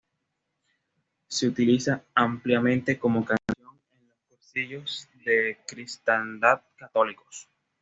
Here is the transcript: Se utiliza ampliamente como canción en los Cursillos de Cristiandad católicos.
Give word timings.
Se 1.27 1.47
utiliza 1.47 2.03
ampliamente 2.15 2.97
como 2.97 3.23
canción 3.23 3.79
en 3.93 4.07
los 4.09 4.17
Cursillos 4.29 5.07
de 5.23 5.59
Cristiandad 5.67 6.63
católicos. 6.75 7.47